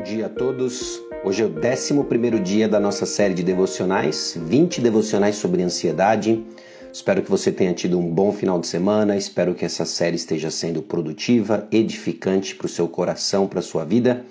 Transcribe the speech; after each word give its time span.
Bom 0.00 0.04
dia 0.04 0.26
a 0.26 0.28
todos. 0.30 0.98
Hoje 1.22 1.42
é 1.42 1.44
o 1.44 1.50
11 1.50 2.40
dia 2.40 2.66
da 2.66 2.80
nossa 2.80 3.04
série 3.04 3.34
de 3.34 3.42
devocionais, 3.42 4.34
20 4.34 4.80
devocionais 4.80 5.36
sobre 5.36 5.62
ansiedade. 5.62 6.42
Espero 6.90 7.20
que 7.20 7.30
você 7.30 7.52
tenha 7.52 7.74
tido 7.74 7.98
um 7.98 8.10
bom 8.10 8.32
final 8.32 8.58
de 8.58 8.66
semana. 8.66 9.14
Espero 9.14 9.54
que 9.54 9.62
essa 9.62 9.84
série 9.84 10.16
esteja 10.16 10.50
sendo 10.50 10.80
produtiva, 10.80 11.68
edificante 11.70 12.54
para 12.54 12.64
o 12.64 12.68
seu 12.68 12.88
coração, 12.88 13.46
para 13.46 13.58
a 13.58 13.62
sua 13.62 13.84
vida. 13.84 14.24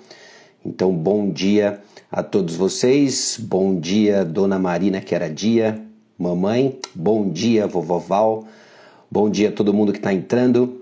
Então, 0.66 0.92
bom 0.92 1.30
dia 1.30 1.80
a 2.10 2.20
todos 2.20 2.56
vocês. 2.56 3.38
Bom 3.40 3.78
dia, 3.78 4.24
Dona 4.24 4.58
Marina, 4.58 5.00
que 5.00 5.14
era 5.14 5.30
dia. 5.30 5.80
Mamãe, 6.18 6.80
bom 6.92 7.30
dia, 7.30 7.68
vovó 7.68 7.98
Val. 7.98 8.44
Bom 9.08 9.30
dia 9.30 9.50
a 9.50 9.52
todo 9.52 9.72
mundo 9.72 9.92
que 9.92 9.98
está 9.98 10.12
entrando. 10.12 10.79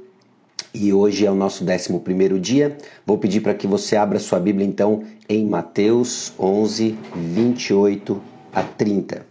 E 0.73 0.93
hoje 0.93 1.25
é 1.25 1.31
o 1.31 1.35
nosso 1.35 1.65
11 1.65 2.39
dia. 2.41 2.77
Vou 3.07 3.19
pedir 3.19 3.41
para 3.41 3.55
que 3.55 3.67
você 3.67 3.97
abra 3.97 4.19
sua 4.19 4.39
Bíblia 4.39 4.67
então 4.67 5.03
em 5.29 5.47
Mateus 5.47 6.33
11, 6.39 6.97
28 7.15 8.21
a 8.53 8.63
30. 8.63 9.27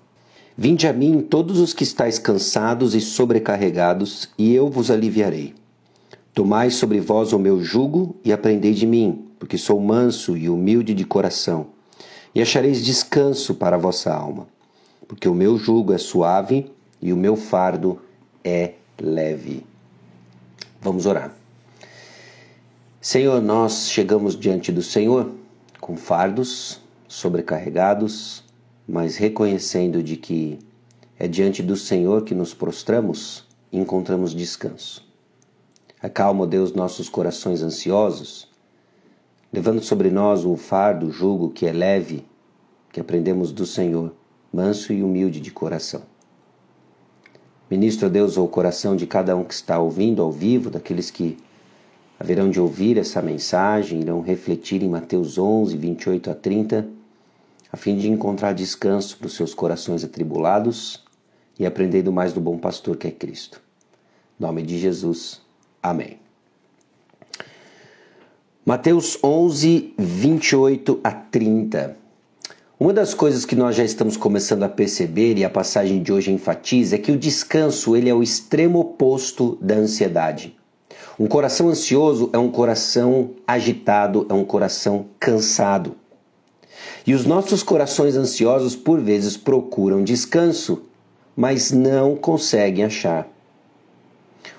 Vinde 0.57 0.87
a 0.87 0.93
mim 0.93 1.21
todos 1.21 1.59
os 1.59 1.71
que 1.73 1.83
estáis 1.83 2.17
cansados 2.17 2.95
e 2.95 3.01
sobrecarregados, 3.01 4.29
e 4.37 4.55
eu 4.55 4.69
vos 4.69 4.89
aliviarei. 4.89 5.53
Tomai 6.33 6.71
sobre 6.71 6.99
vós 6.99 7.31
o 7.31 7.37
meu 7.37 7.63
jugo 7.63 8.15
e 8.25 8.33
aprendei 8.33 8.73
de 8.73 8.87
mim, 8.87 9.25
porque 9.37 9.57
sou 9.57 9.79
manso 9.79 10.35
e 10.35 10.49
humilde 10.49 10.95
de 10.95 11.05
coração, 11.05 11.67
e 12.33 12.41
achareis 12.41 12.83
descanso 12.83 13.53
para 13.53 13.75
a 13.75 13.79
vossa 13.79 14.11
alma, 14.11 14.47
porque 15.07 15.29
o 15.29 15.33
meu 15.33 15.57
jugo 15.57 15.93
é 15.93 15.97
suave 15.99 16.71
e 16.99 17.13
o 17.13 17.17
meu 17.17 17.35
fardo 17.35 17.99
é 18.43 18.73
leve. 18.99 19.63
Vamos 20.87 21.05
orar. 21.05 21.35
Senhor, 23.01 23.41
nós 23.41 23.89
chegamos 23.89 24.39
diante 24.39 24.71
do 24.71 24.81
Senhor 24.81 25.29
com 25.81 25.97
fardos 25.97 26.79
sobrecarregados, 27.09 28.41
mas 28.87 29.17
reconhecendo 29.17 30.01
de 30.01 30.15
que 30.15 30.57
é 31.19 31.27
diante 31.27 31.61
do 31.61 31.75
Senhor 31.75 32.23
que 32.23 32.33
nos 32.33 32.53
prostramos 32.53 33.45
e 33.69 33.77
encontramos 33.77 34.33
descanso. 34.33 35.05
Acalma, 36.01 36.47
Deus, 36.47 36.71
nossos 36.71 37.09
corações 37.09 37.61
ansiosos, 37.61 38.47
levando 39.51 39.81
sobre 39.81 40.09
nós 40.09 40.45
o 40.45 40.55
fardo, 40.55 41.07
o 41.07 41.11
jugo 41.11 41.49
que 41.49 41.65
é 41.65 41.73
leve, 41.73 42.25
que 42.93 43.01
aprendemos 43.01 43.51
do 43.51 43.65
Senhor, 43.65 44.13
manso 44.53 44.93
e 44.93 45.03
humilde 45.03 45.41
de 45.41 45.51
coração. 45.51 46.03
Ministro, 47.69 48.09
Deus, 48.09 48.37
o 48.37 48.47
coração 48.47 48.95
de 48.95 49.05
cada 49.05 49.35
um 49.35 49.43
que 49.43 49.53
está 49.53 49.77
ouvindo 49.77 50.21
ao 50.21 50.31
vivo, 50.31 50.69
daqueles 50.69 51.11
que 51.11 51.37
haverão 52.17 52.49
de 52.49 52.61
ouvir 52.61 52.97
essa 52.97 53.21
mensagem, 53.21 53.99
irão 53.99 54.21
refletir 54.21 54.81
em 54.81 54.89
Mateus 54.89 55.37
11, 55.37 55.75
28 55.75 56.31
a 56.31 56.33
30, 56.33 56.87
a 57.69 57.75
fim 57.75 57.97
de 57.97 58.09
encontrar 58.09 58.53
descanso 58.53 59.17
para 59.17 59.27
os 59.27 59.35
seus 59.35 59.53
corações 59.53 60.03
atribulados 60.03 61.03
e 61.59 61.65
aprender 61.65 62.03
do 62.03 62.11
mais 62.11 62.31
do 62.31 62.39
bom 62.39 62.57
pastor 62.57 62.95
que 62.95 63.07
é 63.07 63.11
Cristo. 63.11 63.61
Em 64.39 64.43
nome 64.43 64.61
de 64.61 64.79
Jesus. 64.79 65.41
Amém. 65.83 66.19
Mateus 68.65 69.19
11, 69.21 69.93
28 69.97 71.01
a 71.03 71.11
30. 71.11 72.06
Uma 72.79 72.93
das 72.93 73.15
coisas 73.15 73.43
que 73.43 73.55
nós 73.55 73.75
já 73.75 73.83
estamos 73.83 74.15
começando 74.15 74.61
a 74.61 74.69
perceber 74.69 75.35
e 75.35 75.43
a 75.43 75.49
passagem 75.49 76.03
de 76.03 76.13
hoje 76.13 76.31
enfatiza 76.31 76.93
é 76.93 76.99
que 76.99 77.11
o 77.11 77.17
descanso 77.17 77.95
ele 77.95 78.07
é 78.07 78.13
o 78.13 78.21
extremo 78.21 78.79
oposto 78.79 79.57
da 79.59 79.73
ansiedade. 79.73 80.55
Um 81.19 81.25
coração 81.25 81.69
ansioso 81.69 82.29
é 82.31 82.37
um 82.37 82.51
coração 82.51 83.31
agitado, 83.47 84.27
é 84.29 84.33
um 84.35 84.45
coração 84.45 85.07
cansado. 85.19 85.95
E 87.05 87.15
os 87.15 87.25
nossos 87.25 87.63
corações 87.63 88.15
ansiosos 88.15 88.75
por 88.75 89.01
vezes 89.01 89.35
procuram 89.35 90.03
descanso, 90.03 90.83
mas 91.35 91.71
não 91.71 92.15
conseguem 92.15 92.85
achar. 92.85 93.27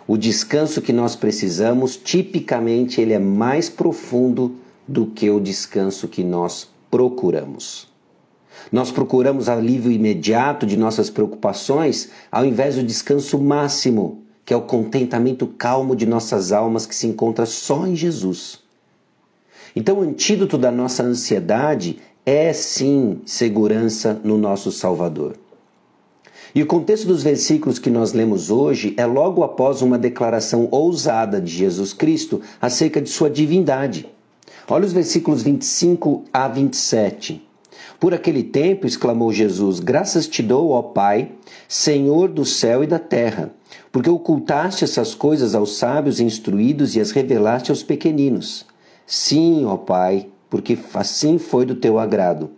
O 0.09 0.17
descanso 0.17 0.83
que 0.83 0.93
nós 0.93 1.15
precisamos, 1.15 1.97
tipicamente, 1.97 3.01
ele 3.01 3.13
é 3.13 3.19
mais 3.21 3.69
profundo 3.69 4.57
do 4.89 5.07
que 5.07 5.31
o 5.31 5.39
descanso 5.39 6.09
que 6.09 6.25
nós 6.25 6.69
procuramos. 6.91 7.97
Nós 8.71 8.91
procuramos 8.91 9.49
alívio 9.49 9.91
imediato 9.91 10.67
de 10.67 10.77
nossas 10.77 11.09
preocupações 11.09 12.11
ao 12.31 12.45
invés 12.45 12.77
do 12.77 12.83
descanso 12.83 13.39
máximo, 13.39 14.23
que 14.45 14.53
é 14.53 14.57
o 14.57 14.63
contentamento 14.63 15.47
calmo 15.47 15.97
de 15.97 16.07
nossas 16.07 16.53
almas 16.53 16.87
que 16.87 16.95
se 16.95 17.07
encontra 17.07 17.47
só 17.47 17.87
em 17.87 17.97
Jesus. 17.97 18.61
Então, 19.75 19.99
o 19.99 20.03
antídoto 20.03 20.59
da 20.59 20.71
nossa 20.71 21.03
ansiedade 21.03 21.99
é 22.25 22.53
sim 22.53 23.21
segurança 23.25 24.21
no 24.25 24.37
nosso 24.37 24.73
Salvador. 24.73 25.37
E 26.55 26.63
o 26.63 26.67
contexto 26.67 27.07
dos 27.07 27.23
versículos 27.23 27.79
que 27.79 27.91
nós 27.91 28.13
lemos 28.13 28.51
hoje 28.51 28.95
é 28.97 29.07
logo 29.07 29.43
após 29.43 29.83
uma 29.83 29.99
declaração 29.99 30.69
ousada 30.71 31.41
de 31.41 31.51
Jesus 31.51 31.93
Cristo 31.93 32.41
acerca 32.61 33.01
de 33.01 33.11
sua 33.11 33.31
divindade. 33.31 34.09
Olha 34.67 34.85
os 34.85 34.93
versículos 34.93 35.43
25 35.43 36.25
a 36.33 36.49
27. 36.49 37.48
Por 38.01 38.15
aquele 38.15 38.45
tempo, 38.45 38.87
exclamou 38.87 39.33
Jesus: 39.33 39.81
Graças 39.81 40.29
te 40.29 40.43
dou, 40.43 40.71
ó 40.71 40.83
Pai, 40.83 41.33
Senhor 41.67 42.29
do 42.29 42.45
céu 42.45 42.85
e 42.85 42.87
da 42.87 42.99
terra, 42.99 43.51
porque 43.91 44.09
ocultaste 44.09 44.85
essas 44.85 45.15
coisas 45.15 45.55
aos 45.55 45.77
sábios 45.77 46.21
e 46.21 46.25
instruídos 46.25 46.95
e 46.95 47.01
as 47.01 47.11
revelaste 47.11 47.71
aos 47.71 47.83
pequeninos. 47.83 48.65
Sim, 49.05 49.65
ó 49.65 49.77
Pai, 49.77 50.29
porque 50.49 50.79
assim 50.95 51.39
foi 51.39 51.67
do 51.67 51.75
teu 51.75 51.99
agrado. 51.99 52.51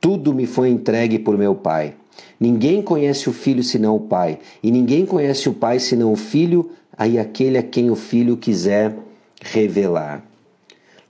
Tudo 0.00 0.34
me 0.34 0.46
foi 0.46 0.68
entregue 0.68 1.18
por 1.18 1.38
meu 1.38 1.54
Pai. 1.54 1.94
Ninguém 2.40 2.82
conhece 2.82 3.28
o 3.28 3.32
Filho 3.32 3.62
senão 3.62 3.94
o 3.94 4.00
Pai, 4.00 4.40
e 4.60 4.72
ninguém 4.72 5.06
conhece 5.06 5.48
o 5.48 5.54
Pai 5.54 5.78
senão 5.78 6.12
o 6.12 6.16
Filho, 6.16 6.72
aí 6.98 7.20
aquele 7.20 7.56
a 7.56 7.62
quem 7.62 7.88
o 7.88 7.94
Filho 7.94 8.36
quiser 8.36 8.96
revelar. 9.40 10.31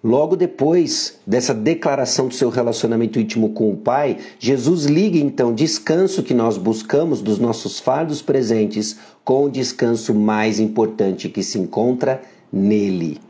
Logo 0.05 0.35
depois 0.35 1.21
dessa 1.25 1.55
declaração 1.55 2.27
do 2.27 2.35
seu 2.35 2.51
relacionamento 2.51 3.21
íntimo 3.21 3.51
com 3.51 3.71
o 3.71 3.77
Pai, 3.77 4.19
Jesus 4.37 4.87
liga 4.87 5.17
então 5.17 5.55
descanso 5.55 6.25
que 6.25 6.35
nós 6.35 6.59
buscamos 6.59 7.23
dos 7.23 7.39
nossos 7.39 7.79
fardos 7.79 8.21
presentes 8.21 8.97
com 9.25 9.45
o 9.45 9.51
descanso 9.51 10.13
mais 10.13 10.59
importante 10.59 11.29
que 11.29 11.45
se 11.45 11.57
encontra 11.57 12.21
nele. 12.53 13.21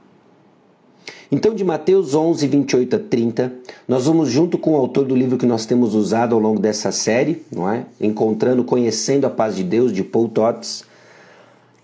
Então, 1.31 1.55
de 1.55 1.63
Mateus 1.63 2.15
11, 2.15 2.47
28 2.47 2.97
a 2.97 2.99
30, 2.99 3.53
nós 3.87 4.07
vamos, 4.07 4.31
junto 4.31 4.57
com 4.57 4.73
o 4.73 4.77
autor 4.77 5.05
do 5.05 5.17
livro 5.17 5.39
que 5.39 5.47
nós 5.47 5.67
temos 5.67 5.95
usado 5.95 6.35
ao 6.35 6.41
longo 6.41 6.61
dessa 6.61 6.91
série, 6.91 7.43
não 7.51 7.71
é? 7.71 7.85
Encontrando, 8.01 8.65
Conhecendo 8.65 9.27
a 9.27 9.31
Paz 9.31 9.57
de 9.57 9.65
Deus, 9.65 9.93
de 9.93 10.05
Paul 10.05 10.29
Tots, 10.29 10.85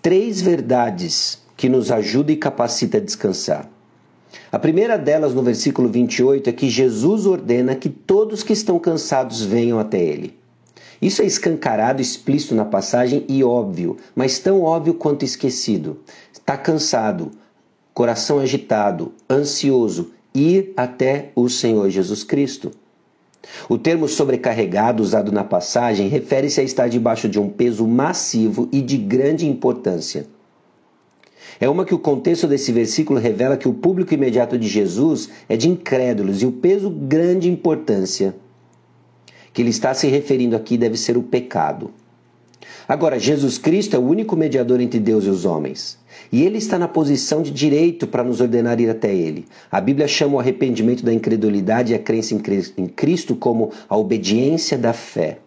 três 0.01 0.41
verdades 0.41 1.39
que 1.57 1.69
nos 1.69 1.91
ajudam 1.91 2.33
e 2.33 2.37
capacitam 2.37 2.99
a 2.99 3.03
descansar. 3.03 3.78
A 4.51 4.59
primeira 4.59 4.97
delas, 4.97 5.33
no 5.33 5.41
versículo 5.41 5.89
28, 5.89 6.49
é 6.49 6.53
que 6.53 6.69
Jesus 6.69 7.25
ordena 7.25 7.75
que 7.75 7.89
todos 7.89 8.43
que 8.43 8.53
estão 8.53 8.79
cansados 8.79 9.41
venham 9.41 9.79
até 9.79 9.99
Ele. 9.99 10.37
Isso 11.01 11.21
é 11.21 11.25
escancarado, 11.25 12.01
explícito 12.01 12.53
na 12.53 12.65
passagem 12.65 13.25
e 13.29 13.43
óbvio, 13.43 13.97
mas 14.15 14.39
tão 14.39 14.61
óbvio 14.61 14.93
quanto 14.93 15.23
esquecido. 15.23 15.99
Está 16.33 16.57
cansado, 16.57 17.31
coração 17.93 18.39
agitado, 18.39 19.13
ansioso, 19.29 20.11
ir 20.33 20.73
até 20.75 21.31
o 21.35 21.47
Senhor 21.47 21.89
Jesus 21.89 22.23
Cristo. 22.23 22.71
O 23.69 23.77
termo 23.77 24.07
sobrecarregado 24.07 25.01
usado 25.01 25.31
na 25.31 25.43
passagem 25.43 26.07
refere-se 26.07 26.59
a 26.59 26.63
estar 26.63 26.89
debaixo 26.89 27.29
de 27.29 27.39
um 27.39 27.49
peso 27.49 27.87
massivo 27.87 28.67
e 28.71 28.81
de 28.81 28.97
grande 28.97 29.47
importância. 29.47 30.27
É 31.59 31.67
uma 31.67 31.85
que 31.85 31.93
o 31.93 31.99
contexto 31.99 32.47
desse 32.47 32.71
versículo 32.71 33.19
revela 33.19 33.57
que 33.57 33.67
o 33.67 33.73
público 33.73 34.13
imediato 34.13 34.57
de 34.57 34.67
Jesus 34.67 35.29
é 35.47 35.57
de 35.57 35.67
incrédulos 35.69 36.41
e 36.41 36.45
o 36.45 36.51
peso 36.51 36.89
grande 36.89 37.49
importância 37.49 38.35
que 39.53 39.61
ele 39.61 39.69
está 39.69 39.93
se 39.93 40.07
referindo 40.07 40.55
aqui 40.55 40.77
deve 40.77 40.95
ser 40.95 41.17
o 41.17 41.23
pecado. 41.23 41.91
Agora, 42.87 43.19
Jesus 43.19 43.57
Cristo 43.57 43.95
é 43.95 43.99
o 43.99 44.07
único 44.07 44.35
mediador 44.35 44.79
entre 44.79 44.99
Deus 44.99 45.25
e 45.25 45.29
os 45.29 45.45
homens. 45.45 45.97
E 46.31 46.43
ele 46.43 46.57
está 46.57 46.77
na 46.77 46.87
posição 46.87 47.41
de 47.41 47.51
direito 47.51 48.07
para 48.07 48.23
nos 48.23 48.41
ordenar 48.41 48.79
ir 48.79 48.89
até 48.89 49.13
ele. 49.13 49.45
A 49.71 49.79
Bíblia 49.81 50.07
chama 50.07 50.35
o 50.35 50.39
arrependimento 50.39 51.03
da 51.03 51.13
incredulidade 51.13 51.93
e 51.93 51.95
a 51.95 51.99
crença 51.99 52.33
em 52.33 52.87
Cristo 52.87 53.35
como 53.35 53.71
a 53.87 53.97
obediência 53.97 54.77
da 54.77 54.93
fé. 54.93 55.39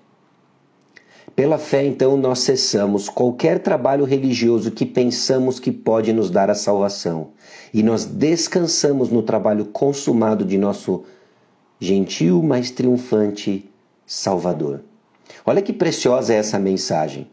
Pela 1.34 1.56
fé, 1.56 1.84
então, 1.84 2.16
nós 2.16 2.40
cessamos 2.40 3.08
qualquer 3.08 3.58
trabalho 3.60 4.04
religioso 4.04 4.70
que 4.70 4.84
pensamos 4.84 5.58
que 5.58 5.72
pode 5.72 6.12
nos 6.12 6.30
dar 6.30 6.50
a 6.50 6.54
salvação 6.54 7.28
e 7.72 7.82
nós 7.82 8.04
descansamos 8.04 9.08
no 9.08 9.22
trabalho 9.22 9.64
consumado 9.66 10.44
de 10.44 10.58
nosso 10.58 11.04
gentil, 11.80 12.42
mas 12.42 12.70
triunfante 12.70 13.68
Salvador. 14.06 14.82
Olha 15.44 15.62
que 15.62 15.72
preciosa 15.72 16.34
é 16.34 16.36
essa 16.36 16.58
mensagem. 16.58 17.26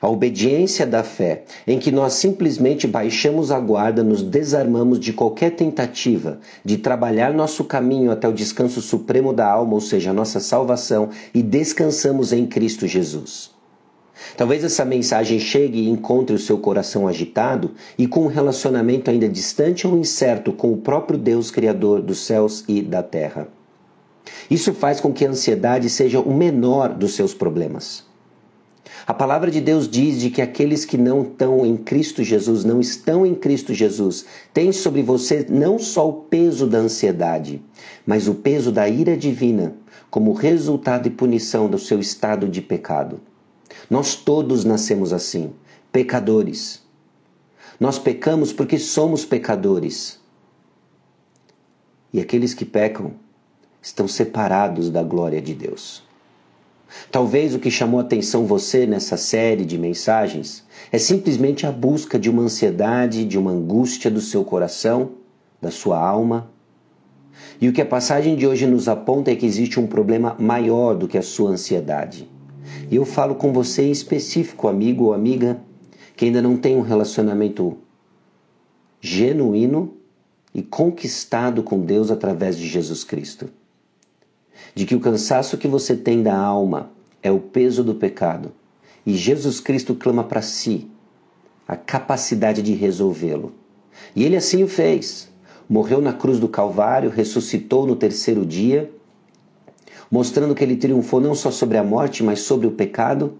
A 0.00 0.08
obediência 0.08 0.86
da 0.86 1.02
fé, 1.02 1.44
em 1.66 1.78
que 1.78 1.90
nós 1.90 2.14
simplesmente 2.14 2.86
baixamos 2.86 3.50
a 3.50 3.58
guarda, 3.58 4.02
nos 4.02 4.22
desarmamos 4.22 4.98
de 4.98 5.12
qualquer 5.12 5.50
tentativa 5.50 6.38
de 6.64 6.78
trabalhar 6.78 7.32
nosso 7.32 7.64
caminho 7.64 8.10
até 8.10 8.28
o 8.28 8.32
descanso 8.32 8.80
supremo 8.80 9.32
da 9.32 9.50
alma, 9.50 9.74
ou 9.74 9.80
seja, 9.80 10.10
a 10.10 10.14
nossa 10.14 10.40
salvação, 10.40 11.10
e 11.34 11.42
descansamos 11.42 12.32
em 12.32 12.46
Cristo 12.46 12.86
Jesus. 12.86 13.50
Talvez 14.36 14.62
essa 14.64 14.84
mensagem 14.84 15.38
chegue 15.38 15.80
e 15.80 15.88
encontre 15.88 16.34
o 16.34 16.38
seu 16.38 16.58
coração 16.58 17.08
agitado 17.08 17.72
e 17.96 18.06
com 18.06 18.24
um 18.24 18.28
relacionamento 18.28 19.10
ainda 19.10 19.28
distante 19.28 19.86
ou 19.86 19.96
incerto 19.96 20.52
com 20.52 20.72
o 20.72 20.76
próprio 20.76 21.18
Deus 21.18 21.50
Criador 21.50 22.02
dos 22.02 22.20
céus 22.20 22.64
e 22.68 22.82
da 22.82 23.02
terra. 23.02 23.48
Isso 24.50 24.74
faz 24.74 25.00
com 25.00 25.12
que 25.12 25.24
a 25.24 25.30
ansiedade 25.30 25.88
seja 25.88 26.20
o 26.20 26.34
menor 26.34 26.90
dos 26.90 27.14
seus 27.14 27.32
problemas. 27.32 28.09
A 29.10 29.12
palavra 29.12 29.50
de 29.50 29.60
Deus 29.60 29.88
diz 29.88 30.20
de 30.20 30.30
que 30.30 30.40
aqueles 30.40 30.84
que 30.84 30.96
não 30.96 31.22
estão 31.22 31.66
em 31.66 31.76
Cristo 31.76 32.22
Jesus, 32.22 32.64
não 32.64 32.80
estão 32.80 33.26
em 33.26 33.34
Cristo 33.34 33.74
Jesus, 33.74 34.24
têm 34.54 34.70
sobre 34.70 35.02
você 35.02 35.44
não 35.50 35.80
só 35.80 36.08
o 36.08 36.12
peso 36.12 36.64
da 36.64 36.78
ansiedade, 36.78 37.60
mas 38.06 38.28
o 38.28 38.36
peso 38.36 38.70
da 38.70 38.88
ira 38.88 39.16
divina, 39.16 39.74
como 40.08 40.32
resultado 40.32 41.08
e 41.08 41.10
punição 41.10 41.68
do 41.68 41.76
seu 41.76 41.98
estado 41.98 42.48
de 42.48 42.62
pecado. 42.62 43.20
Nós 43.90 44.14
todos 44.14 44.64
nascemos 44.64 45.12
assim, 45.12 45.54
pecadores. 45.90 46.80
Nós 47.80 47.98
pecamos 47.98 48.52
porque 48.52 48.78
somos 48.78 49.24
pecadores. 49.24 50.20
E 52.12 52.20
aqueles 52.20 52.54
que 52.54 52.64
pecam 52.64 53.14
estão 53.82 54.06
separados 54.06 54.88
da 54.88 55.02
glória 55.02 55.42
de 55.42 55.52
Deus. 55.52 56.08
Talvez 57.10 57.54
o 57.54 57.58
que 57.58 57.70
chamou 57.70 58.00
atenção 58.00 58.46
você 58.46 58.86
nessa 58.86 59.16
série 59.16 59.64
de 59.64 59.78
mensagens 59.78 60.64
é 60.90 60.98
simplesmente 60.98 61.66
a 61.66 61.72
busca 61.72 62.18
de 62.18 62.28
uma 62.28 62.42
ansiedade, 62.42 63.24
de 63.24 63.38
uma 63.38 63.50
angústia 63.50 64.10
do 64.10 64.20
seu 64.20 64.44
coração, 64.44 65.12
da 65.60 65.70
sua 65.70 65.98
alma. 65.98 66.50
E 67.60 67.68
o 67.68 67.72
que 67.72 67.80
a 67.80 67.86
passagem 67.86 68.36
de 68.36 68.46
hoje 68.46 68.66
nos 68.66 68.88
aponta 68.88 69.30
é 69.30 69.36
que 69.36 69.46
existe 69.46 69.78
um 69.78 69.86
problema 69.86 70.36
maior 70.38 70.94
do 70.94 71.06
que 71.06 71.18
a 71.18 71.22
sua 71.22 71.50
ansiedade. 71.50 72.28
E 72.90 72.96
eu 72.96 73.04
falo 73.04 73.34
com 73.34 73.52
você 73.52 73.82
em 73.82 73.90
específico, 73.90 74.68
amigo 74.68 75.04
ou 75.04 75.12
amiga, 75.12 75.60
que 76.16 76.24
ainda 76.24 76.42
não 76.42 76.56
tem 76.56 76.76
um 76.76 76.82
relacionamento 76.82 77.78
genuíno 79.00 79.94
e 80.52 80.62
conquistado 80.62 81.62
com 81.62 81.80
Deus 81.80 82.10
através 82.10 82.56
de 82.56 82.66
Jesus 82.66 83.04
Cristo 83.04 83.48
de 84.74 84.84
que 84.86 84.94
o 84.94 85.00
cansaço 85.00 85.58
que 85.58 85.68
você 85.68 85.96
tem 85.96 86.22
da 86.22 86.36
alma 86.36 86.90
é 87.22 87.30
o 87.30 87.38
peso 87.38 87.84
do 87.84 87.94
pecado 87.94 88.52
e 89.04 89.14
Jesus 89.14 89.60
Cristo 89.60 89.94
clama 89.94 90.24
para 90.24 90.42
si 90.42 90.88
a 91.66 91.76
capacidade 91.76 92.62
de 92.62 92.74
resolvê-lo. 92.74 93.52
E 94.14 94.24
ele 94.24 94.36
assim 94.36 94.62
o 94.62 94.68
fez. 94.68 95.28
Morreu 95.68 96.00
na 96.00 96.12
cruz 96.12 96.38
do 96.38 96.48
Calvário, 96.48 97.10
ressuscitou 97.10 97.86
no 97.86 97.94
terceiro 97.94 98.44
dia, 98.44 98.90
mostrando 100.10 100.54
que 100.54 100.64
ele 100.64 100.76
triunfou 100.76 101.20
não 101.20 101.34
só 101.34 101.50
sobre 101.50 101.78
a 101.78 101.84
morte, 101.84 102.24
mas 102.24 102.40
sobre 102.40 102.66
o 102.66 102.72
pecado. 102.72 103.34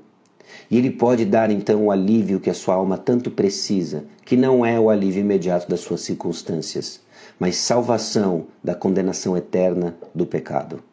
E 0.71 0.79
ele 0.79 0.91
pode 0.91 1.25
dar 1.25 1.51
então 1.51 1.87
o 1.87 1.91
alívio 1.91 2.39
que 2.39 2.49
a 2.49 2.55
sua 2.55 2.77
alma 2.77 2.97
tanto 2.97 3.31
precisa, 3.31 4.05
que 4.25 4.37
não 4.37 4.65
é 4.65 4.79
o 4.79 4.89
alívio 4.89 5.21
imediato 5.21 5.69
das 5.69 5.81
suas 5.81 6.01
circunstâncias, 6.03 7.01
mas 7.39 7.57
salvação 7.57 8.47
da 8.63 8.75
condenação 8.75 9.37
eterna 9.37 9.97
do 10.15 10.25
pecado. 10.25 10.90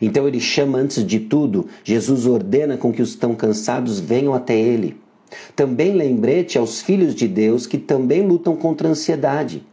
Então 0.00 0.26
ele 0.26 0.40
chama 0.40 0.78
antes 0.78 1.04
de 1.04 1.20
tudo, 1.20 1.66
Jesus 1.82 2.26
ordena 2.26 2.76
com 2.76 2.92
que 2.92 3.02
os 3.02 3.14
tão 3.14 3.34
cansados 3.34 4.00
venham 4.00 4.34
até 4.34 4.58
ele. 4.58 4.96
Também 5.54 5.92
lembrete 5.92 6.58
aos 6.58 6.80
filhos 6.80 7.14
de 7.14 7.26
Deus 7.26 7.66
que 7.66 7.78
também 7.78 8.26
lutam 8.26 8.56
contra 8.56 8.88
a 8.88 8.90
ansiedade. 8.90 9.64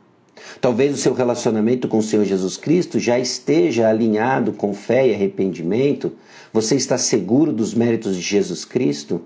Talvez 0.60 0.94
o 0.94 0.98
seu 0.98 1.14
relacionamento 1.14 1.88
com 1.88 2.00
o 2.00 2.04
Senhor 2.04 2.26
Jesus 2.26 2.58
Cristo 2.58 3.00
já 3.00 3.20
esteja 3.20 3.90
alinhado 3.90 4.54
com 4.54 4.74
fé 4.74 5.08
e 5.08 5.14
arrependimento, 5.14 6.14
você 6.52 6.76
está 6.76 6.98
seguro 6.98 7.54
dos 7.54 7.74
méritos 7.74 8.16
de 8.16 8.22
Jesus 8.22 8.66
Cristo, 8.66 9.22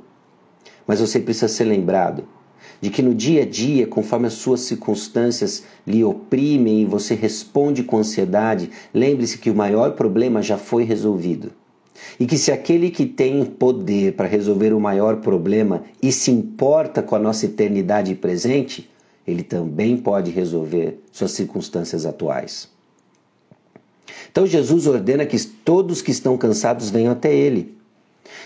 mas 0.85 0.99
você 0.99 1.19
precisa 1.19 1.47
ser 1.47 1.63
lembrado 1.63 2.34
de 2.81 2.89
que 2.89 3.01
no 3.01 3.13
dia 3.13 3.44
a 3.44 3.45
dia, 3.45 3.88
conforme 3.88 4.27
as 4.27 4.33
suas 4.33 4.62
circunstâncias 4.62 5.63
lhe 5.86 6.04
oprimem 6.04 6.81
e 6.81 6.86
você 6.86 7.16
responde 7.16 7.83
com 7.83 7.98
ansiedade, 7.98 8.69
lembre-se 8.94 9.38
que 9.38 9.50
o 9.50 9.56
maior 9.56 9.94
problema 9.94 10.42
já 10.42 10.57
foi 10.57 10.83
resolvido. 10.83 11.51
E 12.19 12.25
que 12.25 12.38
se 12.38 12.51
aquele 12.51 12.92
que 12.92 13.06
tem 13.06 13.45
poder 13.45 14.13
para 14.13 14.27
resolver 14.27 14.74
o 14.74 14.80
maior 14.80 15.18
problema 15.18 15.83
e 16.01 16.12
se 16.12 16.30
importa 16.31 17.01
com 17.01 17.16
a 17.16 17.19
nossa 17.19 17.45
eternidade 17.45 18.13
presente, 18.16 18.89
ele 19.25 19.44
também 19.44 19.98
pode 19.98 20.30
resolver 20.31 21.00
suas 21.12 21.31
circunstâncias 21.31 22.06
atuais. 22.06 22.69
Então 24.31 24.45
Jesus 24.45 24.86
ordena 24.86 25.25
que 25.25 25.39
todos 25.39 26.01
que 26.01 26.12
estão 26.12 26.38
cansados 26.38 26.89
venham 26.89 27.12
até 27.12 27.33
ele. 27.33 27.75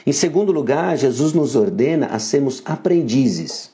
Em 0.05 0.11
segundo 0.11 0.51
lugar, 0.51 0.97
Jesus 0.97 1.33
nos 1.33 1.55
ordena 1.55 2.07
a 2.07 2.19
sermos 2.19 2.61
aprendizes. 2.63 3.71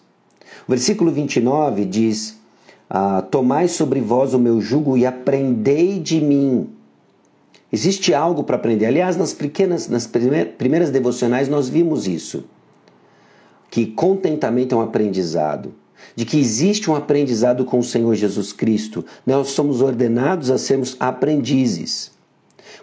Versículo 0.68 1.12
29 1.12 1.86
diz: 1.86 2.38
ah, 2.90 3.22
Tomai 3.22 3.68
sobre 3.68 4.02
vós 4.02 4.34
o 4.34 4.40
meu 4.40 4.60
jugo 4.60 4.98
e 4.98 5.06
aprendei 5.06 6.00
de 6.00 6.22
mim. 6.22 6.70
Existe 7.72 8.14
algo 8.14 8.44
para 8.44 8.56
aprender. 8.56 8.86
Aliás, 8.86 9.18
nas 9.18 9.34
pequenas, 9.34 9.88
nas 9.88 10.08
primeiras 10.08 10.92
devocionais 10.92 11.50
nós 11.50 11.68
vimos 11.68 12.08
isso. 12.08 12.46
Que 13.70 13.86
contentamento 13.86 14.74
é 14.74 14.78
um 14.78 14.82
aprendizado. 14.82 15.74
De 16.16 16.26
que 16.26 16.40
existe 16.40 16.90
um 16.90 16.96
aprendizado 16.96 17.66
com 17.66 17.80
o 17.80 17.84
Senhor 17.84 18.14
Jesus 18.16 18.54
Cristo. 18.54 19.04
Nós 19.26 19.50
somos 19.50 19.82
ordenados 19.82 20.52
a 20.52 20.58
sermos 20.58 20.96
aprendizes. 21.00 22.15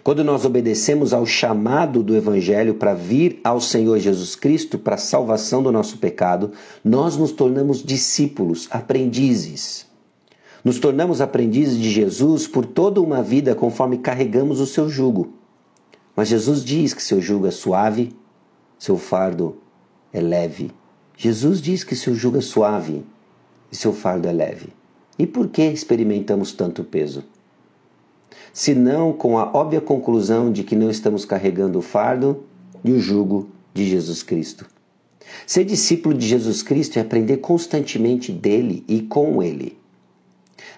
Quando 0.01 0.23
nós 0.23 0.45
obedecemos 0.45 1.13
ao 1.13 1.25
chamado 1.25 2.01
do 2.01 2.15
Evangelho 2.15 2.75
para 2.75 2.93
vir 2.93 3.39
ao 3.43 3.59
Senhor 3.59 3.99
Jesus 3.99 4.35
Cristo 4.35 4.79
para 4.79 4.95
a 4.95 4.97
salvação 4.97 5.61
do 5.61 5.71
nosso 5.71 5.97
pecado, 5.97 6.51
nós 6.83 7.17
nos 7.17 7.31
tornamos 7.31 7.83
discípulos, 7.83 8.67
aprendizes. 8.71 9.85
Nos 10.63 10.79
tornamos 10.79 11.19
aprendizes 11.19 11.77
de 11.77 11.91
Jesus 11.91 12.47
por 12.47 12.65
toda 12.65 13.01
uma 13.01 13.21
vida 13.21 13.53
conforme 13.53 13.97
carregamos 13.97 14.61
o 14.61 14.65
seu 14.65 14.89
jugo. 14.89 15.33
Mas 16.15 16.29
Jesus 16.29 16.63
diz 16.63 16.93
que 16.93 17.03
seu 17.03 17.21
jugo 17.21 17.47
é 17.47 17.51
suave, 17.51 18.15
seu 18.79 18.97
fardo 18.97 19.57
é 20.13 20.21
leve. 20.21 20.71
Jesus 21.17 21.61
diz 21.61 21.83
que 21.83 21.95
seu 21.95 22.15
jugo 22.15 22.37
é 22.37 22.41
suave 22.41 23.03
e 23.71 23.75
seu 23.75 23.91
fardo 23.93 24.27
é 24.27 24.31
leve. 24.31 24.69
E 25.17 25.27
por 25.27 25.49
que 25.49 25.63
experimentamos 25.63 26.53
tanto 26.53 26.83
peso? 26.83 27.23
Senão 28.51 29.13
com 29.13 29.37
a 29.37 29.51
óbvia 29.53 29.81
conclusão 29.81 30.51
de 30.51 30.63
que 30.63 30.75
não 30.75 30.89
estamos 30.89 31.25
carregando 31.25 31.79
o 31.79 31.81
fardo 31.81 32.43
e 32.83 32.91
o 32.91 32.99
jugo 32.99 33.49
de 33.73 33.87
Jesus 33.87 34.21
Cristo. 34.23 34.65
Ser 35.47 35.63
discípulo 35.63 36.13
de 36.15 36.27
Jesus 36.27 36.61
Cristo 36.61 36.97
é 36.97 37.01
aprender 37.01 37.37
constantemente 37.37 38.31
dele 38.31 38.83
e 38.87 39.01
com 39.01 39.41
ele. 39.41 39.77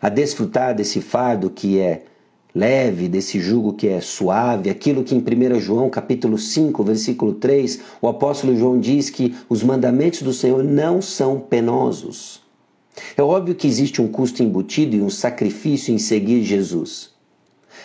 A 0.01 0.09
desfrutar 0.09 0.75
desse 0.75 1.01
fardo 1.01 1.49
que 1.49 1.79
é 1.79 2.03
leve, 2.53 3.09
desse 3.09 3.39
jugo 3.39 3.73
que 3.73 3.87
é 3.87 3.99
suave, 3.99 4.69
aquilo 4.69 5.03
que 5.03 5.13
em 5.13 5.19
1 5.19 5.59
João 5.59 5.89
capítulo 5.89 6.37
5, 6.37 6.83
versículo 6.83 7.33
3, 7.33 7.81
o 8.01 8.07
apóstolo 8.07 8.55
João 8.55 8.79
diz 8.79 9.09
que 9.09 9.35
os 9.49 9.61
mandamentos 9.61 10.21
do 10.21 10.31
Senhor 10.31 10.63
não 10.63 11.01
são 11.01 11.39
penosos. 11.39 12.41
É 13.17 13.21
óbvio 13.21 13.55
que 13.55 13.67
existe 13.67 14.01
um 14.01 14.07
custo 14.07 14.41
embutido 14.41 14.95
e 14.95 15.01
um 15.01 15.09
sacrifício 15.09 15.93
em 15.93 15.97
seguir 15.97 16.43
Jesus. 16.43 17.14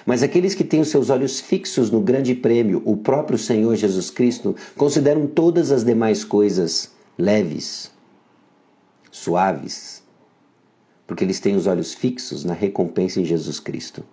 Mas 0.07 0.23
aqueles 0.23 0.55
que 0.55 0.65
têm 0.65 0.81
os 0.81 0.89
seus 0.89 1.11
olhos 1.11 1.41
fixos 1.41 1.91
no 1.91 2.01
grande 2.01 2.35
prêmio, 2.35 2.83
o 2.85 2.97
próprio 2.97 3.39
Senhor 3.39 3.75
Jesus 3.77 4.11
Cristo, 4.11 4.57
consideram 4.77 5.27
todas 5.27 5.71
as 5.71 5.85
demais 5.85 6.25
coisas 6.25 6.91
leves, 7.17 7.91
suaves, 9.11 10.03
porque 11.07 11.25
eles 11.25 11.41
têm 11.41 11.57
os 11.57 11.67
olhos 11.67 11.93
fixos 11.93 12.45
na 12.45 12.55
recompensa 12.55 13.21
em 13.21 13.25
Jesus 13.25 13.59
Cristo. 13.59 14.05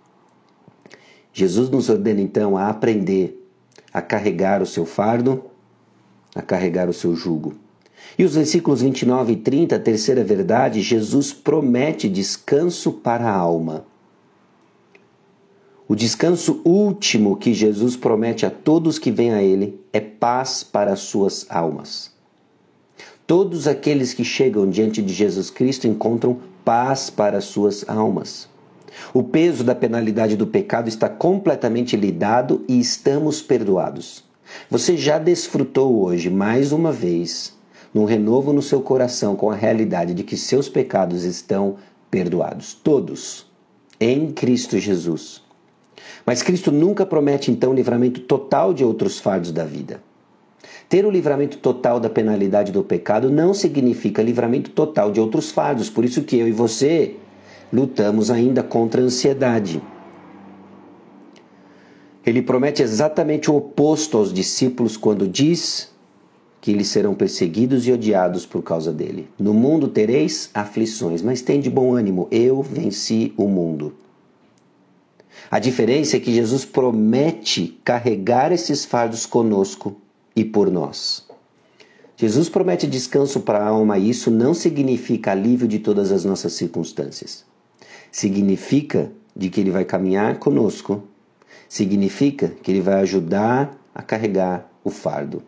Jesus 1.32 1.70
nos 1.70 1.88
ordena 1.88 2.20
então 2.20 2.56
a 2.56 2.68
aprender 2.68 3.38
a 3.92 4.02
carregar 4.02 4.62
o 4.62 4.66
seu 4.66 4.84
fardo, 4.84 5.44
a 6.34 6.42
carregar 6.42 6.88
o 6.88 6.92
seu 6.92 7.14
jugo. 7.14 7.54
E 8.18 8.24
os 8.24 8.34
versículos 8.34 8.82
29 8.82 9.32
e 9.32 9.36
30, 9.36 9.76
a 9.76 9.78
terceira 9.78 10.22
verdade, 10.24 10.80
Jesus 10.80 11.32
promete 11.32 12.08
descanso 12.08 12.92
para 12.92 13.28
a 13.28 13.34
alma. 13.34 13.84
O 15.90 15.96
descanso 15.96 16.60
último 16.66 17.34
que 17.34 17.54
Jesus 17.54 17.96
promete 17.96 18.44
a 18.44 18.50
todos 18.50 18.98
que 18.98 19.10
vêm 19.10 19.32
a 19.32 19.42
Ele 19.42 19.80
é 19.90 19.98
paz 19.98 20.62
para 20.62 20.92
as 20.92 21.00
suas 21.00 21.46
almas. 21.48 22.12
Todos 23.26 23.66
aqueles 23.66 24.12
que 24.12 24.22
chegam 24.22 24.68
diante 24.68 25.00
de 25.00 25.14
Jesus 25.14 25.48
Cristo 25.48 25.88
encontram 25.88 26.40
paz 26.62 27.08
para 27.08 27.38
as 27.38 27.46
suas 27.46 27.88
almas. 27.88 28.50
O 29.14 29.22
peso 29.22 29.64
da 29.64 29.74
penalidade 29.74 30.36
do 30.36 30.46
pecado 30.46 30.90
está 30.90 31.08
completamente 31.08 31.96
lidado 31.96 32.62
e 32.68 32.78
estamos 32.78 33.40
perdoados. 33.40 34.22
Você 34.70 34.94
já 34.94 35.18
desfrutou 35.18 36.04
hoje, 36.04 36.28
mais 36.28 36.70
uma 36.70 36.92
vez, 36.92 37.56
num 37.94 38.04
renovo 38.04 38.52
no 38.52 38.60
seu 38.60 38.82
coração 38.82 39.34
com 39.34 39.50
a 39.50 39.56
realidade 39.56 40.12
de 40.12 40.22
que 40.22 40.36
seus 40.36 40.68
pecados 40.68 41.24
estão 41.24 41.76
perdoados. 42.10 42.74
Todos. 42.74 43.46
Em 43.98 44.30
Cristo 44.32 44.78
Jesus. 44.78 45.47
Mas 46.24 46.42
Cristo 46.42 46.70
nunca 46.70 47.06
promete 47.06 47.50
então 47.50 47.74
livramento 47.74 48.20
total 48.20 48.74
de 48.74 48.84
outros 48.84 49.18
fardos 49.18 49.52
da 49.52 49.64
vida. 49.64 50.00
Ter 50.88 51.04
o 51.04 51.10
livramento 51.10 51.58
total 51.58 52.00
da 52.00 52.08
penalidade 52.08 52.72
do 52.72 52.82
pecado 52.82 53.30
não 53.30 53.52
significa 53.52 54.22
livramento 54.22 54.70
total 54.70 55.10
de 55.10 55.20
outros 55.20 55.50
fardos. 55.50 55.90
Por 55.90 56.04
isso 56.04 56.22
que 56.22 56.36
eu 56.36 56.48
e 56.48 56.52
você 56.52 57.14
lutamos 57.72 58.30
ainda 58.30 58.62
contra 58.62 59.02
a 59.02 59.04
ansiedade. 59.04 59.82
Ele 62.24 62.42
promete 62.42 62.82
exatamente 62.82 63.50
o 63.50 63.56
oposto 63.56 64.16
aos 64.16 64.32
discípulos 64.32 64.96
quando 64.96 65.28
diz 65.28 65.90
que 66.60 66.70
eles 66.70 66.88
serão 66.88 67.14
perseguidos 67.14 67.86
e 67.86 67.92
odiados 67.92 68.44
por 68.44 68.62
causa 68.62 68.92
dele. 68.92 69.28
No 69.38 69.54
mundo 69.54 69.88
tereis 69.88 70.50
aflições, 70.52 71.22
mas 71.22 71.40
tem 71.40 71.60
de 71.60 71.70
bom 71.70 71.94
ânimo, 71.94 72.28
eu 72.30 72.62
venci 72.62 73.32
o 73.36 73.46
mundo. 73.46 73.94
A 75.50 75.58
diferença 75.58 76.16
é 76.16 76.20
que 76.20 76.34
Jesus 76.34 76.64
promete 76.64 77.78
carregar 77.82 78.52
esses 78.52 78.84
fardos 78.84 79.24
conosco 79.24 79.96
e 80.36 80.44
por 80.44 80.70
nós. 80.70 81.26
Jesus 82.16 82.48
promete 82.48 82.86
descanso 82.86 83.40
para 83.40 83.60
a 83.60 83.68
alma 83.68 83.96
e 83.96 84.10
isso 84.10 84.30
não 84.30 84.52
significa 84.52 85.32
alívio 85.32 85.68
de 85.68 85.78
todas 85.78 86.10
as 86.10 86.24
nossas 86.24 86.52
circunstâncias. 86.52 87.44
Significa 88.10 89.10
de 89.34 89.48
que 89.48 89.60
ele 89.60 89.70
vai 89.70 89.84
caminhar 89.84 90.38
conosco. 90.38 91.04
Significa 91.68 92.48
que 92.62 92.72
ele 92.72 92.80
vai 92.80 93.00
ajudar 93.00 93.78
a 93.94 94.02
carregar 94.02 94.68
o 94.82 94.90
fardo. 94.90 95.42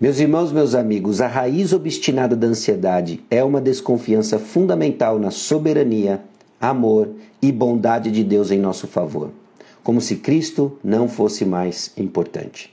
Meus 0.00 0.18
irmãos, 0.18 0.50
meus 0.50 0.74
amigos, 0.74 1.20
a 1.20 1.26
raiz 1.26 1.74
obstinada 1.74 2.34
da 2.34 2.46
ansiedade 2.46 3.22
é 3.30 3.44
uma 3.44 3.60
desconfiança 3.60 4.38
fundamental 4.38 5.18
na 5.18 5.30
soberania, 5.30 6.22
amor 6.60 7.08
e 7.40 7.50
bondade 7.50 8.10
de 8.10 8.22
Deus 8.22 8.50
em 8.50 8.58
nosso 8.58 8.86
favor, 8.86 9.30
como 9.82 10.00
se 10.00 10.16
Cristo 10.16 10.78
não 10.84 11.08
fosse 11.08 11.44
mais 11.44 11.92
importante. 11.96 12.70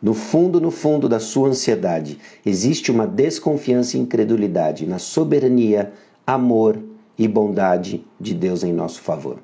No 0.00 0.14
fundo, 0.14 0.60
no 0.60 0.70
fundo 0.70 1.08
da 1.08 1.20
sua 1.20 1.48
ansiedade, 1.48 2.18
existe 2.46 2.90
uma 2.90 3.06
desconfiança 3.06 3.96
e 3.96 4.00
incredulidade 4.00 4.86
na 4.86 4.98
soberania, 4.98 5.92
amor 6.26 6.78
e 7.18 7.26
bondade 7.26 8.04
de 8.18 8.32
Deus 8.32 8.62
em 8.62 8.72
nosso 8.72 9.02
favor. 9.02 9.38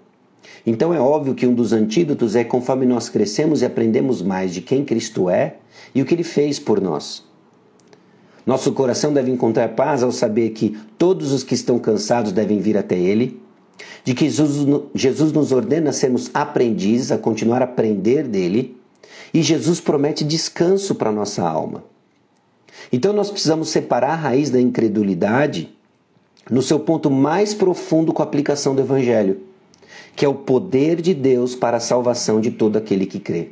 Então 0.64 0.94
é 0.94 1.00
óbvio 1.00 1.34
que 1.34 1.46
um 1.46 1.54
dos 1.54 1.72
antídotos 1.72 2.36
é 2.36 2.44
conforme 2.44 2.86
nós 2.86 3.08
crescemos 3.08 3.62
e 3.62 3.66
aprendemos 3.66 4.22
mais 4.22 4.54
de 4.54 4.60
quem 4.60 4.84
Cristo 4.84 5.28
é 5.28 5.56
e 5.94 6.00
o 6.00 6.04
que 6.04 6.14
ele 6.14 6.24
fez 6.24 6.58
por 6.58 6.80
nós. 6.80 7.24
Nosso 8.46 8.72
coração 8.72 9.12
deve 9.12 9.30
encontrar 9.30 9.68
paz 9.70 10.02
ao 10.02 10.12
saber 10.12 10.50
que 10.50 10.76
todos 10.98 11.32
os 11.32 11.42
que 11.42 11.54
estão 11.54 11.78
cansados 11.78 12.30
devem 12.30 12.60
vir 12.60 12.76
até 12.76 12.96
ele, 12.96 13.40
de 14.04 14.14
que 14.14 14.28
Jesus, 14.28 14.66
Jesus 14.94 15.32
nos 15.32 15.52
ordena 15.52 15.92
sermos 15.92 16.30
aprendizes, 16.34 17.10
a 17.10 17.18
continuar 17.18 17.62
a 17.62 17.64
aprender 17.64 18.24
dele, 18.24 18.76
e 19.32 19.42
Jesus 19.42 19.80
promete 19.80 20.24
descanso 20.24 20.94
para 20.94 21.10
nossa 21.10 21.42
alma. 21.42 21.84
Então 22.92 23.12
nós 23.12 23.30
precisamos 23.30 23.68
separar 23.68 24.10
a 24.10 24.16
raiz 24.16 24.50
da 24.50 24.60
incredulidade 24.60 25.74
no 26.50 26.62
seu 26.62 26.78
ponto 26.78 27.10
mais 27.10 27.54
profundo 27.54 28.12
com 28.12 28.22
a 28.22 28.24
aplicação 28.24 28.74
do 28.74 28.82
Evangelho, 28.82 29.40
que 30.14 30.24
é 30.24 30.28
o 30.28 30.34
poder 30.34 31.00
de 31.00 31.14
Deus 31.14 31.54
para 31.54 31.78
a 31.78 31.80
salvação 31.80 32.40
de 32.40 32.50
todo 32.50 32.76
aquele 32.76 33.06
que 33.06 33.18
crê. 33.18 33.50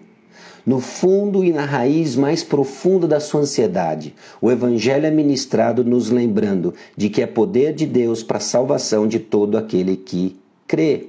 No 0.64 0.78
fundo 0.78 1.44
e 1.44 1.52
na 1.52 1.64
raiz 1.64 2.14
mais 2.14 2.44
profunda 2.44 3.08
da 3.08 3.18
sua 3.18 3.40
ansiedade, 3.40 4.14
o 4.40 4.48
Evangelho 4.48 5.06
é 5.06 5.10
ministrado 5.10 5.84
nos 5.84 6.08
lembrando 6.08 6.72
de 6.96 7.08
que 7.08 7.20
é 7.20 7.26
poder 7.26 7.74
de 7.74 7.84
Deus 7.84 8.22
para 8.22 8.36
a 8.36 8.40
salvação 8.40 9.08
de 9.08 9.18
todo 9.18 9.58
aquele 9.58 9.96
que 9.96 10.38
crê. 10.68 11.08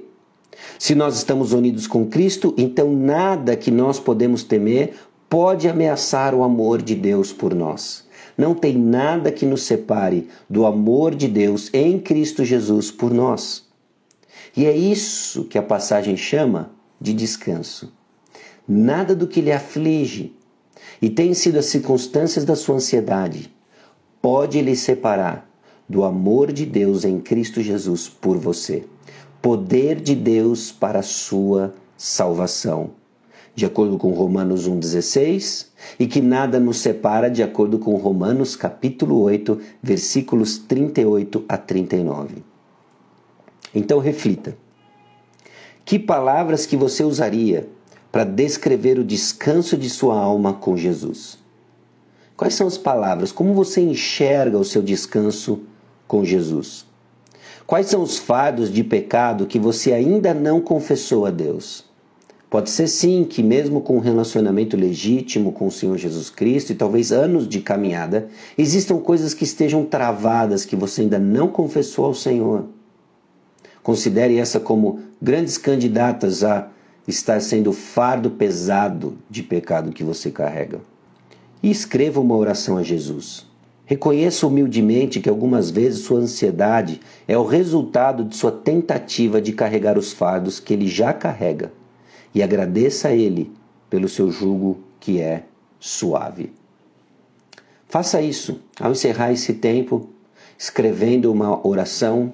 Se 0.76 0.96
nós 0.96 1.16
estamos 1.16 1.52
unidos 1.52 1.86
com 1.86 2.04
Cristo, 2.04 2.52
então 2.58 2.92
nada 2.92 3.54
que 3.54 3.70
nós 3.70 4.00
podemos 4.00 4.42
temer 4.42 4.94
pode 5.30 5.68
ameaçar 5.68 6.34
o 6.34 6.42
amor 6.42 6.82
de 6.82 6.96
Deus 6.96 7.32
por 7.32 7.54
nós. 7.54 8.04
Não 8.36 8.56
tem 8.56 8.76
nada 8.76 9.30
que 9.30 9.46
nos 9.46 9.62
separe 9.62 10.28
do 10.50 10.66
amor 10.66 11.14
de 11.14 11.28
Deus 11.28 11.70
em 11.72 12.00
Cristo 12.00 12.44
Jesus 12.44 12.90
por 12.90 13.14
nós. 13.14 13.68
E 14.56 14.66
é 14.66 14.76
isso 14.76 15.44
que 15.44 15.58
a 15.58 15.62
passagem 15.62 16.16
chama 16.16 16.72
de 17.00 17.12
descanso 17.12 17.92
nada 18.66 19.14
do 19.14 19.26
que 19.26 19.40
lhe 19.40 19.52
aflige 19.52 20.32
e 21.00 21.10
tem 21.10 21.34
sido 21.34 21.58
as 21.58 21.66
circunstâncias 21.66 22.44
da 22.44 22.56
sua 22.56 22.76
ansiedade 22.76 23.52
pode 24.24 24.60
lhe 24.62 24.74
separar 24.74 25.46
do 25.86 26.02
amor 26.02 26.50
de 26.50 26.64
Deus 26.64 27.04
em 27.04 27.20
Cristo 27.20 27.60
Jesus 27.60 28.08
por 28.08 28.38
você. 28.38 28.84
Poder 29.42 30.00
de 30.00 30.14
Deus 30.14 30.72
para 30.72 31.00
a 31.00 31.02
sua 31.02 31.74
salvação. 31.94 32.92
De 33.54 33.66
acordo 33.66 33.98
com 33.98 34.12
Romanos 34.12 34.66
1,16, 34.66 35.66
e 36.00 36.06
que 36.06 36.20
nada 36.20 36.58
nos 36.58 36.78
separa, 36.78 37.28
de 37.28 37.42
acordo 37.42 37.78
com 37.78 37.94
Romanos 37.96 38.56
capítulo 38.56 39.20
8, 39.20 39.60
versículos 39.82 40.56
38 40.56 41.44
a 41.46 41.58
39. 41.58 42.42
Então 43.74 43.98
reflita. 43.98 44.56
Que 45.84 45.98
palavras 45.98 46.64
que 46.64 46.78
você 46.78 47.04
usaria 47.04 47.68
para 48.14 48.22
descrever 48.22 48.96
o 48.96 49.02
descanso 49.02 49.76
de 49.76 49.90
sua 49.90 50.16
alma 50.16 50.52
com 50.52 50.76
Jesus. 50.76 51.36
Quais 52.36 52.54
são 52.54 52.68
as 52.68 52.78
palavras? 52.78 53.32
Como 53.32 53.52
você 53.54 53.80
enxerga 53.80 54.56
o 54.56 54.64
seu 54.64 54.80
descanso 54.80 55.62
com 56.06 56.24
Jesus? 56.24 56.86
Quais 57.66 57.88
são 57.88 58.00
os 58.04 58.16
fardos 58.16 58.72
de 58.72 58.84
pecado 58.84 59.46
que 59.46 59.58
você 59.58 59.92
ainda 59.92 60.32
não 60.32 60.60
confessou 60.60 61.26
a 61.26 61.30
Deus? 61.32 61.86
Pode 62.48 62.70
ser 62.70 62.86
sim 62.86 63.26
que, 63.28 63.42
mesmo 63.42 63.80
com 63.80 63.96
um 63.96 64.00
relacionamento 64.00 64.76
legítimo 64.76 65.50
com 65.50 65.66
o 65.66 65.72
Senhor 65.72 65.98
Jesus 65.98 66.30
Cristo 66.30 66.70
e 66.70 66.76
talvez 66.76 67.10
anos 67.10 67.48
de 67.48 67.62
caminhada, 67.62 68.28
existam 68.56 68.98
coisas 68.98 69.34
que 69.34 69.42
estejam 69.42 69.84
travadas 69.84 70.64
que 70.64 70.76
você 70.76 71.00
ainda 71.00 71.18
não 71.18 71.48
confessou 71.48 72.04
ao 72.04 72.14
Senhor. 72.14 72.66
Considere 73.82 74.38
essa 74.38 74.60
como 74.60 75.00
grandes 75.20 75.58
candidatas 75.58 76.44
a 76.44 76.70
estar 77.06 77.40
sendo 77.40 77.70
o 77.70 77.72
fardo 77.72 78.30
pesado 78.30 79.16
de 79.28 79.42
pecado 79.42 79.92
que 79.92 80.04
você 80.04 80.30
carrega. 80.30 80.80
E 81.62 81.70
escreva 81.70 82.20
uma 82.20 82.36
oração 82.36 82.76
a 82.76 82.82
Jesus. 82.82 83.46
Reconheça 83.86 84.46
humildemente 84.46 85.20
que 85.20 85.28
algumas 85.28 85.70
vezes 85.70 86.00
sua 86.00 86.18
ansiedade 86.18 87.00
é 87.28 87.36
o 87.36 87.44
resultado 87.44 88.24
de 88.24 88.34
sua 88.34 88.50
tentativa 88.50 89.40
de 89.40 89.52
carregar 89.52 89.98
os 89.98 90.12
fardos 90.12 90.58
que 90.58 90.72
ele 90.72 90.86
já 90.86 91.12
carrega 91.12 91.70
e 92.34 92.42
agradeça 92.42 93.08
a 93.08 93.14
ele 93.14 93.52
pelo 93.90 94.08
seu 94.08 94.30
jugo 94.30 94.80
que 94.98 95.20
é 95.20 95.44
suave. 95.78 96.52
Faça 97.86 98.20
isso 98.20 98.60
ao 98.80 98.92
encerrar 98.92 99.32
esse 99.32 99.52
tempo, 99.52 100.08
escrevendo 100.58 101.30
uma 101.30 101.64
oração. 101.66 102.32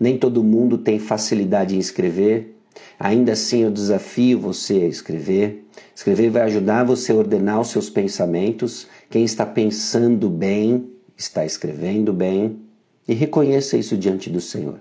Nem 0.00 0.18
todo 0.18 0.42
mundo 0.42 0.78
tem 0.78 0.98
facilidade 0.98 1.76
em 1.76 1.78
escrever, 1.78 2.56
Ainda 2.98 3.32
assim, 3.32 3.60
eu 3.62 3.70
desafio 3.70 4.38
você 4.38 4.74
a 4.74 4.86
escrever. 4.86 5.66
Escrever 5.94 6.30
vai 6.30 6.42
ajudar 6.42 6.84
você 6.84 7.12
a 7.12 7.16
ordenar 7.16 7.60
os 7.60 7.68
seus 7.68 7.90
pensamentos. 7.90 8.86
Quem 9.10 9.24
está 9.24 9.44
pensando 9.44 10.28
bem 10.30 10.90
está 11.16 11.44
escrevendo 11.44 12.12
bem. 12.12 12.60
E 13.06 13.14
reconheça 13.14 13.76
isso 13.76 13.96
diante 13.96 14.30
do 14.30 14.40
Senhor. 14.40 14.78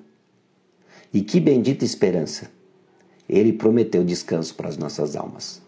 E 1.13 1.21
que 1.21 1.39
bendita 1.39 1.83
esperança! 1.83 2.49
Ele 3.27 3.53
prometeu 3.53 4.03
descanso 4.03 4.53
para 4.55 4.69
as 4.69 4.77
nossas 4.77 5.15
almas. 5.15 5.61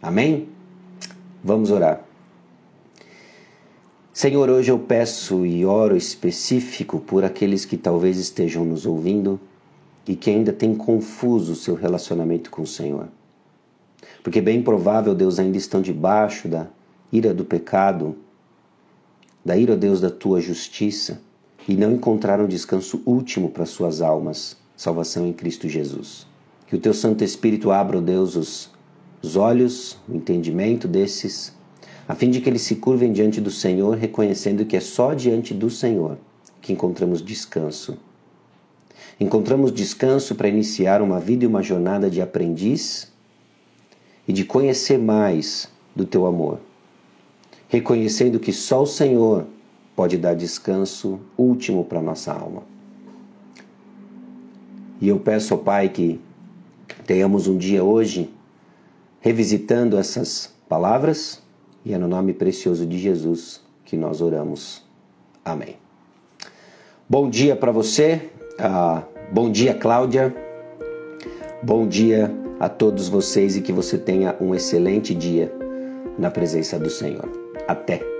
Amém? 0.00 0.48
Vamos 1.42 1.70
orar. 1.70 2.04
Senhor, 4.12 4.50
hoje 4.50 4.70
eu 4.70 4.78
peço 4.78 5.46
e 5.46 5.64
oro 5.64 5.96
específico 5.96 7.00
por 7.00 7.24
aqueles 7.24 7.64
que 7.64 7.76
talvez 7.76 8.18
estejam 8.18 8.64
nos 8.64 8.84
ouvindo 8.86 9.40
e 10.06 10.16
que 10.16 10.30
ainda 10.30 10.52
tem 10.52 10.74
confuso 10.74 11.54
seu 11.54 11.74
relacionamento 11.74 12.50
com 12.50 12.62
o 12.62 12.66
Senhor. 12.66 13.08
Porque 14.22 14.40
bem 14.40 14.62
provável, 14.62 15.14
Deus, 15.14 15.38
ainda 15.38 15.56
estão 15.56 15.80
debaixo 15.80 16.48
da 16.48 16.66
ira 17.12 17.32
do 17.32 17.44
pecado, 17.44 18.16
da 19.44 19.56
ira, 19.56 19.76
Deus, 19.76 20.00
da 20.00 20.10
tua 20.10 20.40
justiça, 20.40 21.20
e 21.68 21.74
não 21.74 21.92
encontraram 21.92 22.46
descanso 22.46 23.02
último 23.06 23.50
para 23.50 23.66
suas 23.66 24.00
almas, 24.00 24.56
salvação 24.76 25.26
em 25.26 25.32
Cristo 25.32 25.68
Jesus. 25.68 26.26
Que 26.66 26.76
o 26.76 26.80
teu 26.80 26.94
Santo 26.94 27.24
Espírito 27.24 27.70
abra, 27.70 27.98
ó 27.98 28.00
Deus, 28.00 28.36
os, 28.36 28.70
os 29.22 29.36
olhos, 29.36 29.98
o 30.08 30.14
entendimento 30.14 30.86
desses, 30.86 31.54
a 32.08 32.14
fim 32.14 32.30
de 32.30 32.40
que 32.40 32.48
eles 32.48 32.62
se 32.62 32.76
curvem 32.76 33.12
diante 33.12 33.40
do 33.40 33.50
Senhor, 33.50 33.96
reconhecendo 33.96 34.64
que 34.64 34.76
é 34.76 34.80
só 34.80 35.14
diante 35.14 35.54
do 35.54 35.70
Senhor 35.70 36.18
que 36.60 36.72
encontramos 36.72 37.22
descanso 37.22 37.96
Encontramos 39.18 39.72
descanso 39.72 40.34
para 40.34 40.48
iniciar 40.48 41.02
uma 41.02 41.20
vida 41.20 41.44
e 41.44 41.46
uma 41.46 41.62
jornada 41.62 42.10
de 42.10 42.20
aprendiz 42.22 43.10
e 44.26 44.32
de 44.32 44.44
conhecer 44.44 44.98
mais 44.98 45.68
do 45.94 46.04
teu 46.04 46.26
amor. 46.26 46.60
reconhecendo 47.70 48.40
que 48.40 48.52
só 48.52 48.82
o 48.82 48.86
Senhor 48.86 49.46
pode 49.94 50.18
dar 50.18 50.34
descanso 50.34 51.20
último 51.38 51.84
para 51.84 52.02
nossa 52.02 52.32
alma. 52.32 52.64
E 55.00 55.08
eu 55.08 55.20
peço 55.20 55.54
ao 55.54 55.60
Pai 55.60 55.88
que 55.88 56.20
tenhamos 57.06 57.46
um 57.46 57.56
dia 57.56 57.82
hoje 57.84 58.28
revisitando 59.20 59.96
essas 59.96 60.52
palavras 60.68 61.40
e 61.84 61.94
é 61.94 61.98
no 61.98 62.08
nome 62.08 62.32
precioso 62.32 62.84
de 62.84 62.98
Jesus 62.98 63.62
que 63.84 63.96
nós 63.96 64.20
oramos. 64.20 64.82
Amém. 65.44 65.76
Bom 67.08 67.30
dia 67.30 67.54
para 67.54 67.72
você, 67.72 68.30
uh, 68.60 69.02
bom 69.32 69.50
dia, 69.50 69.74
Cláudia, 69.74 70.34
bom 71.62 71.86
dia 71.86 72.30
a 72.58 72.68
todos 72.68 73.08
vocês 73.08 73.56
e 73.56 73.62
que 73.62 73.72
você 73.72 73.96
tenha 73.96 74.36
um 74.40 74.54
excelente 74.54 75.14
dia 75.14 75.52
na 76.18 76.30
presença 76.30 76.78
do 76.78 76.90
Senhor. 76.90 77.28
Até! 77.66 78.19